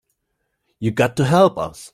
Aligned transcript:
You 0.79 0.89
got 0.91 1.15
to 1.17 1.25
help 1.25 1.59
us. 1.59 1.89